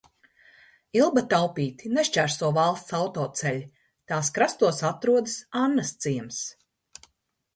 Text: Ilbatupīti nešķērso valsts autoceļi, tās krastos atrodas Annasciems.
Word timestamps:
Ilbatupīti 0.99 1.89
nešķērso 1.97 2.47
valsts 2.55 2.95
autoceļi, 2.99 3.61
tās 4.13 4.31
krastos 4.37 4.81
atrodas 4.91 5.35
Annasciems. 5.65 6.41